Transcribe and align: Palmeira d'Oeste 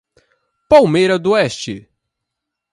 Palmeira 0.67 1.19
d'Oeste 1.19 1.75